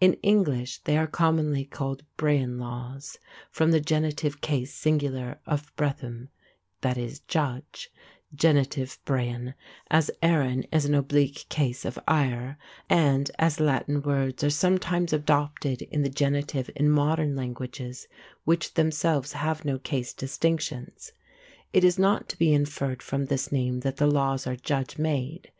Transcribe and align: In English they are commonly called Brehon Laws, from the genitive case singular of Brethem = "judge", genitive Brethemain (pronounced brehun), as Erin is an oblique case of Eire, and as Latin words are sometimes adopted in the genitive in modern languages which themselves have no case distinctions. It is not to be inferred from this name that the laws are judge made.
In 0.00 0.14
English 0.24 0.78
they 0.80 0.98
are 0.98 1.06
commonly 1.06 1.64
called 1.64 2.02
Brehon 2.16 2.58
Laws, 2.58 3.20
from 3.52 3.70
the 3.70 3.78
genitive 3.78 4.40
case 4.40 4.74
singular 4.74 5.38
of 5.46 5.70
Brethem 5.76 6.30
= 6.60 7.28
"judge", 7.28 7.92
genitive 8.34 8.98
Brethemain 9.04 9.04
(pronounced 9.04 9.04
brehun), 9.04 9.54
as 9.88 10.10
Erin 10.20 10.66
is 10.72 10.84
an 10.84 10.96
oblique 10.96 11.48
case 11.48 11.84
of 11.84 11.96
Eire, 12.08 12.58
and 12.90 13.30
as 13.38 13.60
Latin 13.60 14.02
words 14.02 14.42
are 14.42 14.50
sometimes 14.50 15.12
adopted 15.12 15.82
in 15.82 16.02
the 16.02 16.10
genitive 16.10 16.68
in 16.74 16.90
modern 16.90 17.36
languages 17.36 18.08
which 18.42 18.74
themselves 18.74 19.34
have 19.34 19.64
no 19.64 19.78
case 19.78 20.12
distinctions. 20.12 21.12
It 21.72 21.84
is 21.84 22.00
not 22.00 22.28
to 22.30 22.36
be 22.36 22.52
inferred 22.52 23.00
from 23.00 23.26
this 23.26 23.52
name 23.52 23.78
that 23.82 23.98
the 23.98 24.08
laws 24.08 24.44
are 24.44 24.56
judge 24.56 24.98
made. 24.98 25.52